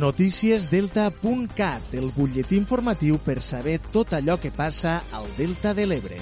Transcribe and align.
Noticiesdelta.cat, 0.00 1.90
el 1.92 2.06
butlletí 2.16 2.56
informatiu 2.56 3.18
per 3.20 3.42
saber 3.44 3.74
tot 3.92 4.14
allò 4.16 4.38
que 4.40 4.48
passa 4.48 5.02
al 5.12 5.26
Delta 5.36 5.74
de 5.76 5.84
l'Ebre. 5.84 6.16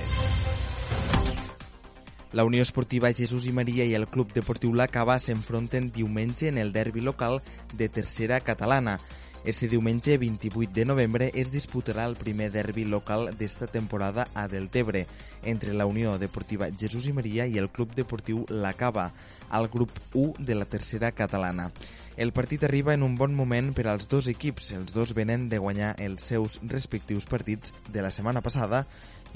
La 2.34 2.42
Unió 2.42 2.64
Esportiva 2.66 3.12
Jesús 3.14 3.46
i 3.46 3.52
Maria 3.54 3.86
i 3.86 3.94
el 3.94 4.08
Club 4.10 4.34
Deportiu 4.34 4.74
La 4.74 4.88
Cava 4.90 5.20
s'enfronten 5.22 5.92
diumenge 5.94 6.48
en 6.50 6.58
el 6.58 6.72
derbi 6.74 7.00
local 7.06 7.38
de 7.72 7.88
tercera 7.88 8.40
catalana. 8.40 8.98
Este 9.44 9.68
diumenge 9.68 10.18
28 10.18 10.72
de 10.74 10.84
novembre 10.84 11.30
es 11.32 11.52
disputarà 11.54 12.08
el 12.10 12.18
primer 12.18 12.50
derbi 12.50 12.84
local 12.84 13.30
d'esta 13.38 13.70
temporada 13.70 14.26
a 14.34 14.48
Deltebre 14.48 15.06
entre 15.44 15.72
la 15.72 15.86
Unió 15.86 16.18
Deportiva 16.18 16.66
Jesús 16.74 17.06
i 17.06 17.14
Maria 17.14 17.46
i 17.46 17.62
el 17.62 17.70
Club 17.70 17.94
Deportiu 17.94 18.42
La 18.50 18.74
Cava, 18.74 19.12
al 19.48 19.70
grup 19.70 19.94
1 20.12 20.34
de 20.42 20.58
la 20.58 20.66
tercera 20.66 21.12
catalana. 21.12 21.70
El 22.18 22.32
partit 22.32 22.64
arriba 22.64 22.94
en 22.94 23.04
un 23.06 23.12
bon 23.14 23.30
moment 23.38 23.68
per 23.78 23.84
als 23.86 24.08
dos 24.10 24.26
equips. 24.26 24.72
Els 24.74 24.90
dos 24.90 25.12
venen 25.14 25.44
de 25.52 25.60
guanyar 25.62 25.92
els 26.02 26.24
seus 26.26 26.56
respectius 26.72 27.28
partits 27.30 27.70
de 27.94 28.02
la 28.02 28.10
setmana 28.10 28.42
passada 28.42 28.80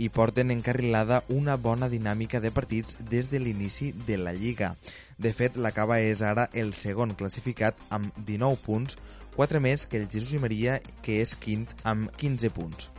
i 0.02 0.09
porten 0.10 0.50
encarrilada 0.50 1.20
una 1.30 1.54
bona 1.54 1.87
dinàmica 1.92 2.40
de 2.42 2.50
partits 2.50 2.98
des 3.12 3.30
de 3.30 3.38
l'inici 3.38 3.92
de 4.09 4.18
la 4.18 4.34
Lliga. 4.34 4.73
De 5.16 5.30
fet, 5.30 5.54
la 5.54 5.70
Cava 5.70 6.00
és 6.02 6.26
ara 6.26 6.48
el 6.52 6.74
segon 6.74 7.14
classificat 7.14 7.78
amb 7.95 8.10
19 8.26 8.59
punts, 8.66 8.98
4 9.38 9.62
més 9.62 9.87
que 9.87 10.02
el 10.02 10.10
Jesús 10.10 10.34
i 10.34 10.42
Maria, 10.42 10.80
que 11.06 11.23
és 11.23 11.38
quint 11.38 11.68
amb 11.87 12.10
15 12.18 12.51
punts. 12.51 12.90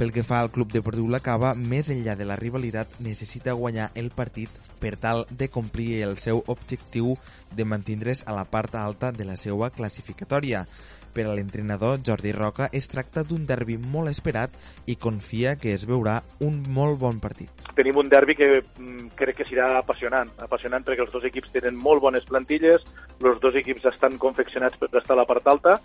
Pel 0.00 0.14
que 0.16 0.22
fa 0.24 0.38
al 0.40 0.48
Club 0.48 0.70
Deportiu 0.72 1.10
La 1.12 1.18
Cava, 1.20 1.50
més 1.52 1.90
enllà 1.92 2.14
de 2.16 2.24
la 2.24 2.38
rivalitat, 2.40 2.94
necessita 3.04 3.52
guanyar 3.52 3.90
el 4.00 4.08
partit 4.16 4.48
per 4.80 4.94
tal 4.96 5.26
de 5.28 5.50
complir 5.52 5.98
el 6.06 6.16
seu 6.16 6.40
objectiu 6.48 7.18
de 7.52 7.66
mantindre's 7.68 8.24
a 8.24 8.32
la 8.32 8.46
part 8.48 8.78
alta 8.80 9.12
de 9.12 9.28
la 9.28 9.36
seva 9.36 9.68
classificatòria. 9.68 10.64
Per 11.12 11.26
a 11.26 11.34
l'entrenador 11.36 12.00
Jordi 12.06 12.32
Roca 12.32 12.70
es 12.72 12.88
tracta 12.88 13.26
d'un 13.28 13.44
derbi 13.44 13.76
molt 13.76 14.08
esperat 14.08 14.56
i 14.88 14.96
confia 14.96 15.56
que 15.60 15.74
es 15.76 15.84
veurà 15.84 16.22
un 16.40 16.62
molt 16.72 16.96
bon 17.02 17.20
partit. 17.20 17.50
Tenim 17.76 18.00
un 18.00 18.08
derbi 18.08 18.38
que 18.40 18.48
mm, 18.62 19.12
crec 19.20 19.42
que 19.42 19.50
serà 19.52 19.74
apassionant, 19.82 20.32
apassionant 20.40 20.86
perquè 20.86 21.04
els 21.04 21.12
dos 21.12 21.28
equips 21.28 21.52
tenen 21.52 21.76
molt 21.76 22.00
bones 22.00 22.24
plantilles, 22.24 22.88
els 23.20 23.42
dos 23.44 23.58
equips 23.58 23.90
estan 23.92 24.16
confeccionats 24.16 24.80
per 24.80 24.94
estar 24.94 25.18
a 25.18 25.20
la 25.20 25.28
part 25.28 25.52
alta 25.52 25.76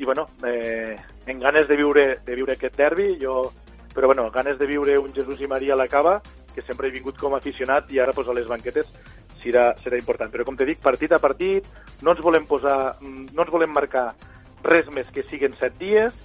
i 0.00 0.04
bueno, 0.04 0.30
eh, 0.46 0.96
en 1.26 1.40
ganes 1.40 1.68
de 1.68 1.76
viure, 1.76 2.04
de 2.24 2.34
viure 2.34 2.54
aquest 2.56 2.76
derbi, 2.76 3.18
jo, 3.20 3.52
però 3.92 4.08
bueno, 4.08 4.30
ganes 4.32 4.58
de 4.58 4.66
viure 4.66 4.96
un 4.98 5.12
Jesús 5.12 5.42
i 5.44 5.46
Maria 5.46 5.74
a 5.74 5.76
la 5.76 5.88
cava, 5.92 6.22
que 6.54 6.62
sempre 6.64 6.88
he 6.88 6.94
vingut 6.94 7.18
com 7.20 7.34
a 7.34 7.38
aficionat 7.38 7.92
i 7.92 8.00
ara 8.00 8.14
pues, 8.16 8.26
a 8.26 8.32
les 8.32 8.48
banquetes 8.48 8.88
serà, 9.42 9.74
serà 9.84 10.00
important. 10.00 10.32
Però 10.32 10.46
com 10.48 10.56
te 10.56 10.64
dic, 10.64 10.80
partit 10.80 11.12
a 11.12 11.20
partit, 11.20 11.68
no 12.00 12.14
ens 12.14 12.24
volem 12.24 12.48
posar, 12.48 12.96
mm, 12.96 13.28
no 13.36 13.44
ens 13.44 13.52
volem 13.52 13.76
marcar 13.76 14.14
res 14.64 14.88
més 14.96 15.12
que 15.12 15.26
siguen 15.28 15.52
set 15.60 15.76
dies. 15.78 16.16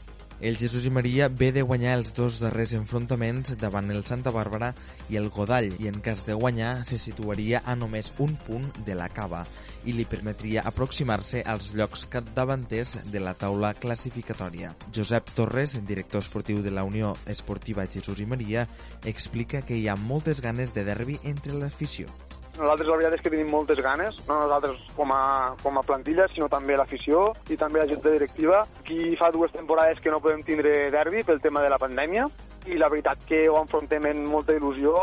El 0.41 0.57
Jesús 0.57 0.85
i 0.85 0.89
Maria 0.91 1.29
ve 1.29 1.53
de 1.55 1.61
guanyar 1.63 1.93
els 1.95 2.09
dos 2.13 2.41
darrers 2.43 2.73
enfrontaments 2.75 3.53
davant 3.61 3.87
el 3.93 4.03
Santa 4.03 4.33
Bàrbara 4.35 4.73
i 5.09 5.15
el 5.15 5.29
Godall 5.31 5.69
i 5.79 5.87
en 5.87 6.01
cas 6.03 6.25
de 6.27 6.35
guanyar 6.35 6.83
se 6.83 6.99
situaria 6.99 7.61
a 7.63 7.75
només 7.79 8.11
un 8.19 8.35
punt 8.43 8.67
de 8.85 8.97
la 8.99 9.07
cava 9.07 9.45
i 9.87 9.95
li 9.95 10.03
permetria 10.03 10.65
aproximar-se 10.67 11.45
als 11.47 11.71
llocs 11.73 12.03
capdavanters 12.11 12.97
de 13.07 13.23
la 13.23 13.33
taula 13.33 13.71
classificatòria. 13.79 14.75
Josep 14.91 15.31
Torres, 15.39 15.79
director 15.87 16.19
esportiu 16.19 16.59
de 16.61 16.75
la 16.75 16.83
Unió 16.83 17.15
Esportiva 17.25 17.87
Jesús 17.87 18.19
i 18.19 18.27
Maria, 18.27 18.67
explica 19.05 19.63
que 19.63 19.79
hi 19.79 19.87
ha 19.87 19.95
moltes 19.95 20.43
ganes 20.43 20.75
de 20.75 20.83
derbi 20.83 21.21
entre 21.23 21.55
l'afició. 21.55 22.11
Nosaltres 22.55 22.87
la 22.87 22.95
veritat 22.95 23.17
és 23.17 23.23
que 23.23 23.31
tenim 23.33 23.49
moltes 23.51 23.79
ganes, 23.83 24.17
no 24.29 24.37
nosaltres 24.39 24.79
com 24.95 25.09
a, 25.11 25.55
com 25.59 25.75
a 25.75 25.83
plantilla, 25.83 26.29
sinó 26.31 26.47
també 26.47 26.77
l'afició 26.79 27.33
i 27.51 27.57
també 27.59 27.81
la 27.81 27.87
junta 27.89 28.13
directiva. 28.13 28.61
Aquí 28.79 29.15
fa 29.19 29.27
dues 29.35 29.51
temporades 29.51 29.99
que 29.99 30.13
no 30.13 30.21
podem 30.23 30.43
tindre 30.47 30.89
derbi 30.93 31.25
pel 31.27 31.41
tema 31.43 31.63
de 31.65 31.71
la 31.73 31.79
pandèmia 31.81 32.29
i 32.71 32.79
la 32.79 32.87
veritat 32.89 33.25
que 33.27 33.41
ho 33.49 33.57
enfrontem 33.59 34.07
amb 34.07 34.29
molta 34.31 34.55
il·lusió, 34.55 34.95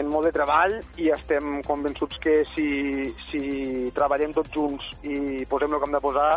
en 0.00 0.08
molt 0.08 0.28
de 0.28 0.32
treball 0.32 0.78
i 1.02 1.10
estem 1.12 1.58
convençuts 1.66 2.20
que 2.22 2.38
si, 2.54 2.70
si 3.26 3.42
treballem 3.96 4.32
tots 4.32 4.52
junts 4.54 4.88
i 5.02 5.44
posem 5.50 5.74
el 5.74 5.82
que 5.82 5.88
hem 5.90 5.96
de 5.98 6.02
posar, 6.04 6.30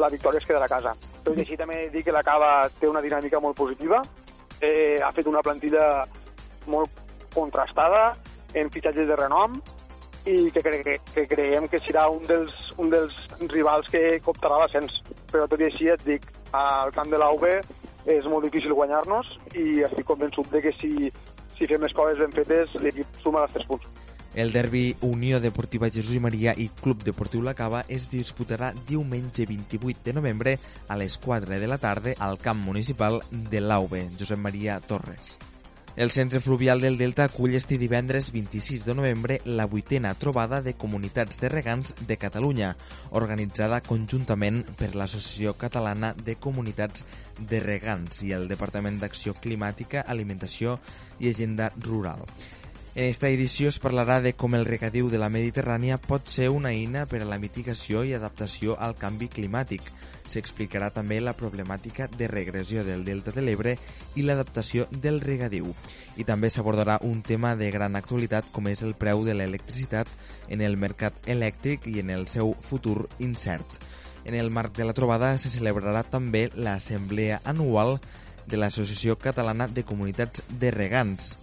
la 0.00 0.10
victòria 0.10 0.42
es 0.42 0.48
quedarà 0.48 0.66
a 0.66 0.74
casa. 0.74 0.96
Tot 1.22 1.38
i 1.38 1.44
així 1.44 1.58
també 1.60 1.84
dic 1.94 2.08
que 2.08 2.16
la 2.16 2.24
Cava 2.26 2.66
té 2.80 2.90
una 2.90 3.04
dinàmica 3.04 3.38
molt 3.44 3.54
positiva, 3.60 4.02
eh, 4.58 4.98
ha 4.98 5.12
fet 5.14 5.30
una 5.30 5.44
plantilla 5.44 6.02
molt 6.66 7.02
contrastada, 7.34 8.14
en 8.54 8.70
fitxatges 8.70 9.08
de 9.10 9.16
renom, 9.18 9.58
i 10.26 10.50
que, 10.50 10.62
cre 10.64 10.80
que, 10.82 11.26
creiem 11.28 11.68
que 11.68 11.80
serà 11.84 12.06
un 12.12 12.24
dels, 12.28 12.52
un 12.80 12.90
dels 12.92 13.16
rivals 13.52 13.90
que 13.92 14.20
coptarà 14.24 14.62
l'ascens. 14.62 15.02
Però 15.32 15.48
tot 15.50 15.60
i 15.60 15.68
així 15.68 15.90
et 15.92 16.04
dic, 16.06 16.26
al 16.56 16.92
camp 16.96 17.12
de 17.12 17.20
l'AUB 17.20 17.44
és 18.14 18.26
molt 18.28 18.44
difícil 18.48 18.74
guanyar-nos 18.76 19.28
i 19.56 19.84
estic 19.86 20.08
convençut 20.08 20.50
de 20.52 20.60
que 20.64 20.72
si, 20.80 21.10
si 21.58 21.68
fem 21.68 21.84
les 21.84 21.94
coses 21.96 22.20
ben 22.20 22.32
fetes 22.36 22.74
l'equip 22.80 23.20
suma 23.24 23.44
els 23.44 23.56
3 23.56 23.68
punts. 23.70 23.92
El 24.34 24.50
derbi 24.50 24.96
Unió 25.06 25.38
Deportiva 25.38 25.92
Jesús 25.94 26.16
i 26.18 26.22
Maria 26.22 26.56
i 26.58 26.66
Club 26.82 27.04
Deportiu 27.06 27.44
La 27.46 27.54
Cava 27.54 27.84
es 27.86 28.08
disputarà 28.10 28.72
diumenge 28.88 29.46
28 29.46 30.02
de 30.08 30.16
novembre 30.18 30.58
a 30.88 30.98
les 30.98 31.20
4 31.22 31.62
de 31.62 31.70
la 31.70 31.78
tarda 31.78 32.18
al 32.18 32.40
camp 32.42 32.58
municipal 32.66 33.22
de 33.30 33.62
l'AUB, 33.62 34.00
Josep 34.18 34.40
Maria 34.42 34.80
Torres. 34.82 35.36
El 35.96 36.10
Centre 36.10 36.40
Fluvial 36.40 36.80
del 36.80 36.98
Delta 36.98 37.22
acull 37.22 37.54
este 37.54 37.76
divendres 37.78 38.32
26 38.32 38.84
de 38.84 38.96
novembre 38.98 39.40
la 39.44 39.66
vuitena 39.66 40.12
trobada 40.18 40.60
de 40.60 40.74
comunitats 40.74 41.38
de 41.38 41.48
regants 41.48 41.94
de 42.08 42.16
Catalunya, 42.18 42.72
organitzada 43.14 43.78
conjuntament 43.80 44.64
per 44.74 44.90
l'Associació 44.98 45.54
Catalana 45.54 46.10
de 46.18 46.34
Comunitats 46.34 47.06
de 47.38 47.62
Regants 47.62 48.24
i 48.26 48.34
el 48.34 48.50
Departament 48.50 48.98
d'Acció 48.98 49.38
Climàtica, 49.38 50.02
Alimentació 50.02 50.80
i 51.20 51.30
Agenda 51.30 51.70
Rural. 51.78 52.26
En 52.96 53.06
esta 53.10 53.28
edició 53.28 53.70
es 53.72 53.80
parlarà 53.82 54.20
de 54.22 54.36
com 54.38 54.52
el 54.54 54.68
regadiu 54.68 55.08
de 55.10 55.18
la 55.18 55.26
Mediterrània 55.26 55.96
pot 55.98 56.28
ser 56.30 56.44
una 56.54 56.70
eina 56.70 57.00
per 57.10 57.24
a 57.24 57.26
la 57.26 57.40
mitigació 57.42 58.04
i 58.06 58.12
adaptació 58.14 58.76
al 58.78 58.94
canvi 58.94 59.26
climàtic. 59.32 59.82
S'explicarà 60.30 60.92
també 60.94 61.18
la 61.18 61.34
problemàtica 61.34 62.06
de 62.06 62.28
regressió 62.30 62.86
del 62.86 63.02
Delta 63.02 63.34
de 63.34 63.42
l'Ebre 63.42 63.74
i 64.14 64.22
l'adaptació 64.22 64.86
del 64.92 65.18
regadiu. 65.26 65.74
I 66.14 66.22
també 66.22 66.54
s'abordarà 66.54 67.00
un 67.02 67.26
tema 67.26 67.56
de 67.58 67.72
gran 67.74 67.98
actualitat 67.98 68.54
com 68.54 68.70
és 68.70 68.86
el 68.86 68.94
preu 68.94 69.26
de 69.26 69.34
l'electricitat 69.34 70.06
en 70.46 70.62
el 70.62 70.78
mercat 70.78 71.18
elèctric 71.26 71.90
i 71.90 71.98
en 71.98 72.14
el 72.14 72.28
seu 72.30 72.54
futur 72.62 73.08
incert. 73.18 73.66
En 74.22 74.38
el 74.38 74.54
marc 74.54 74.78
de 74.78 74.86
la 74.86 74.94
trobada 74.94 75.34
se 75.42 75.50
celebrarà 75.50 76.06
també 76.06 76.46
l'assemblea 76.54 77.42
anual 77.42 77.98
de 78.46 78.56
l'Associació 78.56 79.18
Catalana 79.18 79.66
de 79.66 79.82
Comunitats 79.82 80.46
de 80.46 80.70
Regants, 80.70 81.34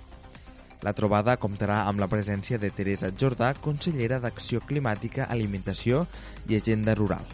la 0.81 0.94
trobada 0.97 1.38
comptarà 1.38 1.84
amb 1.90 2.02
la 2.02 2.09
presència 2.09 2.58
de 2.62 2.72
Teresa 2.74 3.12
Jordà, 3.14 3.53
consellera 3.53 4.19
d'Acció 4.19 4.62
Climàtica, 4.66 5.28
Alimentació 5.30 6.06
i 6.50 6.58
Agenda 6.58 6.96
Rural. 6.97 7.25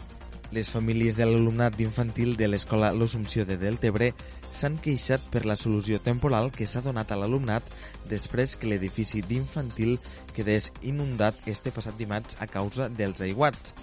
Les 0.52 0.70
famílies 0.72 1.16
de 1.16 1.26
l'alumnat 1.28 1.74
d'infantil 1.76 2.36
de 2.40 2.46
l'Escola 2.48 2.88
L'Assumpció 2.96 3.44
de 3.44 3.58
Deltebre 3.60 4.14
s'han 4.48 4.78
queixat 4.80 5.26
per 5.32 5.44
la 5.44 5.58
solució 5.60 5.98
temporal 6.00 6.48
que 6.54 6.66
s'ha 6.66 6.80
donat 6.84 7.12
a 7.12 7.18
l'alumnat 7.20 7.64
després 8.08 8.56
que 8.56 8.70
l'edifici 8.70 9.20
d'infantil 9.20 9.98
quedés 10.32 10.70
inundat 10.80 11.36
este 11.52 11.72
passat 11.72 12.00
dimarts 12.00 12.40
a 12.40 12.48
causa 12.48 12.88
dels 12.88 13.20
aiguats. 13.20 13.74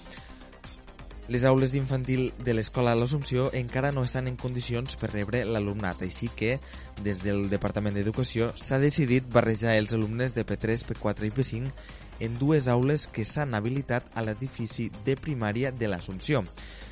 Les 1.27 1.41
aules 1.49 1.71
d'infantil 1.73 2.27
de 2.45 2.53
l'Escola 2.53 2.91
L'Assumpció 2.93 3.47
encara 3.57 3.89
no 3.91 4.03
estan 4.05 4.27
en 4.29 4.35
condicions 4.37 4.93
per 5.01 5.09
rebre 5.09 5.39
l'alumnat, 5.49 6.03
així 6.05 6.29
que, 6.29 6.59
des 7.01 7.23
del 7.23 7.47
Departament 7.49 7.97
d'Educació, 7.97 8.51
s'ha 8.61 8.77
decidit 8.83 9.25
barrejar 9.33 9.73
els 9.79 9.95
alumnes 9.97 10.35
de 10.37 10.45
P3, 10.45 10.85
P4 10.91 11.25
i 11.25 11.33
P5 11.33 11.71
en 12.19 12.37
dues 12.39 12.67
aules 12.67 13.07
que 13.07 13.25
s'han 13.25 13.53
habilitat 13.57 14.07
a 14.15 14.23
l'edifici 14.23 14.89
de 15.05 15.15
primària 15.19 15.71
de 15.71 15.89
l'Assumpció. 15.91 16.43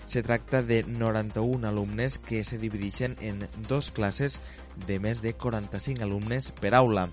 Se 0.06 0.22
tracta 0.22 0.62
de 0.62 0.84
91 0.84 1.68
alumnes 1.68 2.18
que 2.20 2.44
se 2.44 2.58
divideixen 2.60 3.16
en 3.22 3.48
dos 3.70 3.90
classes 3.92 4.40
de 4.88 5.00
més 5.00 5.22
de 5.24 5.34
45 5.34 6.04
alumnes 6.04 6.52
per 6.60 6.74
aula. 6.76 7.08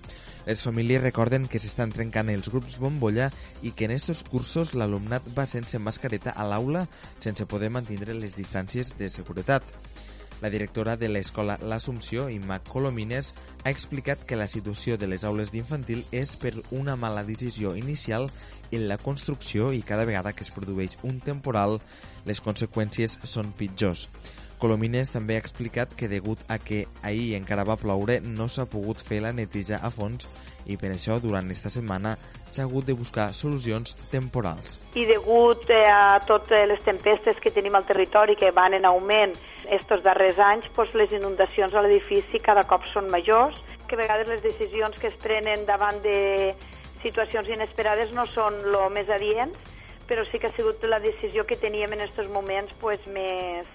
Les 0.45 0.63
famílies 0.65 1.03
recorden 1.03 1.47
que 1.47 1.61
s'estan 1.61 1.93
trencant 1.95 2.29
els 2.33 2.49
grups 2.51 2.77
bombolla 2.81 3.29
i 3.61 3.71
que 3.71 3.85
en 3.87 3.95
estos 3.95 4.23
cursos 4.27 4.73
l'alumnat 4.75 5.31
va 5.37 5.47
sense 5.47 5.79
mascareta 5.79 6.35
a 6.35 6.47
l'aula 6.47 6.87
sense 7.19 7.45
poder 7.45 7.71
mantenir 7.71 8.17
les 8.17 8.35
distàncies 8.35 8.95
de 8.97 9.09
seguretat. 9.09 9.63
La 10.41 10.49
directora 10.49 10.95
de 10.97 11.07
l'escola 11.07 11.59
L'Assumpció, 11.61 12.25
Imma 12.33 12.57
Colomines, 12.65 13.35
ha 13.63 13.69
explicat 13.69 14.25
que 14.25 14.39
la 14.39 14.47
situació 14.49 14.97
de 14.97 15.05
les 15.07 15.23
aules 15.23 15.53
d'infantil 15.53 16.01
és 16.11 16.33
per 16.41 16.55
una 16.73 16.95
mala 16.97 17.23
decisió 17.23 17.75
inicial 17.77 18.25
en 18.71 18.87
la 18.89 18.97
construcció 18.97 19.69
i 19.77 19.83
cada 19.85 20.07
vegada 20.09 20.33
que 20.33 20.43
es 20.43 20.49
produeix 20.55 20.97
un 21.03 21.21
temporal 21.21 21.77
les 22.25 22.41
conseqüències 22.41 23.19
són 23.23 23.53
pitjors. 23.53 24.07
Colomines 24.61 25.09
també 25.09 25.33
ha 25.33 25.41
explicat 25.41 25.95
que 25.97 26.05
degut 26.05 26.43
a 26.53 26.59
que 26.61 26.83
ahir 27.01 27.31
encara 27.33 27.63
va 27.65 27.79
ploure 27.81 28.19
no 28.21 28.45
s'ha 28.45 28.67
pogut 28.69 28.99
fer 29.01 29.17
la 29.23 29.31
neteja 29.33 29.79
a 29.81 29.89
fons 29.89 30.27
i 30.69 30.77
per 30.77 30.91
això 30.93 31.17
durant 31.23 31.49
aquesta 31.49 31.71
setmana 31.73 32.11
s'ha 32.45 32.67
hagut 32.67 32.85
de 32.85 32.93
buscar 32.93 33.31
solucions 33.33 33.95
temporals. 34.11 34.77
I 34.93 35.07
degut 35.09 35.65
eh, 35.73 35.87
a 35.89 36.19
totes 36.29 36.67
les 36.69 36.85
tempestes 36.85 37.41
que 37.41 37.49
tenim 37.55 37.73
al 37.73 37.87
territori 37.89 38.37
que 38.37 38.51
van 38.53 38.77
en 38.77 38.85
augment 38.85 39.33
estos 39.65 40.05
darrers 40.05 40.37
anys, 40.37 40.69
doncs 40.75 40.93
les 40.93 41.17
inundacions 41.17 41.73
a 41.73 41.81
l'edifici 41.81 42.43
cada 42.45 42.61
cop 42.69 42.85
són 42.93 43.09
majors, 43.09 43.57
que 43.89 43.97
a 43.97 44.03
vegades 44.03 44.29
les 44.29 44.45
decisions 44.45 44.93
que 45.01 45.09
es 45.09 45.17
prenen 45.25 45.65
davant 45.65 45.97
de 46.05 46.53
situacions 47.01 47.49
inesperades 47.49 48.13
no 48.13 48.29
són 48.29 48.61
lo 48.69 48.91
més 48.93 49.09
adients, 49.09 49.57
però 50.11 50.25
sí 50.27 50.39
que 50.39 50.47
ha 50.47 50.55
sigut 50.57 50.83
la 50.91 50.99
decisió 50.99 51.45
que 51.47 51.55
teníem 51.55 51.93
en 51.95 52.01
aquests 52.03 52.27
moments 52.35 52.73
pues, 52.81 52.99
més, 53.07 53.69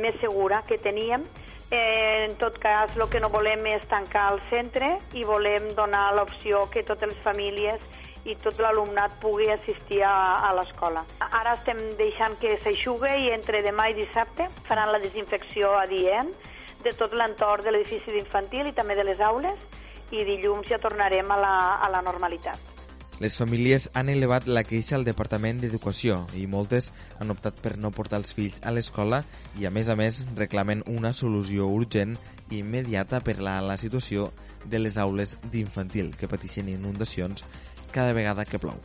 més 0.00 0.16
segura 0.22 0.62
que 0.64 0.78
teníem. 0.80 1.26
Eh, 1.68 2.24
en 2.24 2.38
tot 2.40 2.56
cas, 2.56 2.96
el 2.96 3.04
que 3.12 3.20
no 3.20 3.28
volem 3.28 3.66
és 3.68 3.84
tancar 3.90 4.30
el 4.32 4.40
centre 4.48 4.94
i 5.12 5.26
volem 5.28 5.68
donar 5.76 6.06
l'opció 6.16 6.64
que 6.72 6.86
totes 6.88 7.12
les 7.12 7.20
famílies 7.20 7.84
i 8.24 8.32
tot 8.40 8.64
l'alumnat 8.64 9.20
pugui 9.20 9.50
assistir 9.52 10.00
a, 10.08 10.16
a 10.48 10.54
l'escola. 10.56 11.04
Ara 11.20 11.52
estem 11.58 11.82
deixant 12.00 12.40
que 12.40 12.56
s'aixugue 12.64 13.18
i 13.26 13.28
entre 13.36 13.60
demà 13.60 13.90
i 13.92 14.00
dissabte 14.00 14.48
faran 14.64 14.88
la 14.88 15.04
desinfecció 15.04 15.76
adient 15.84 16.32
de 16.80 16.96
tot 16.96 17.12
l'entorn 17.12 17.60
de 17.60 17.76
l'edifici 17.76 18.16
d'infantil 18.16 18.72
i 18.72 18.78
també 18.78 18.96
de 18.96 19.04
les 19.04 19.20
aules 19.20 19.68
i 20.16 20.24
dilluns 20.24 20.64
ja 20.72 20.80
tornarem 20.80 21.28
a 21.28 21.44
la, 21.44 21.58
a 21.76 21.92
la 21.92 22.00
normalitat. 22.00 22.73
Les 23.22 23.36
famílies 23.38 23.90
han 23.94 24.08
elevat 24.10 24.48
la 24.50 24.64
queixa 24.66 24.96
al 24.96 25.04
Departament 25.06 25.60
d'Educació 25.62 26.16
i 26.34 26.48
moltes 26.50 26.90
han 27.22 27.30
optat 27.30 27.60
per 27.62 27.76
no 27.78 27.92
portar 27.94 28.18
els 28.18 28.34
fills 28.34 28.58
a 28.66 28.72
l'escola 28.74 29.22
i, 29.60 29.68
a 29.68 29.70
més 29.70 29.88
a 29.88 29.94
més, 29.94 30.24
reclamen 30.34 30.82
una 30.90 31.12
solució 31.14 31.68
urgent 31.70 32.16
i 32.50 32.58
immediata 32.58 33.22
per 33.22 33.38
a 33.38 33.60
la 33.62 33.78
situació 33.78 34.32
de 34.66 34.82
les 34.82 34.98
aules 34.98 35.36
d'infantil 35.52 36.12
que 36.18 36.28
pateixen 36.28 36.68
inundacions 36.74 37.46
cada 37.94 38.12
vegada 38.18 38.44
que 38.44 38.58
plou. 38.58 38.82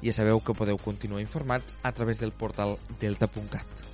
Ja 0.00 0.14
sabeu 0.14 0.38
que 0.40 0.54
podeu 0.56 0.78
continuar 0.78 1.20
informats 1.20 1.76
a 1.82 1.92
través 1.92 2.22
del 2.22 2.30
portal 2.30 2.78
delta.cat. 3.02 3.89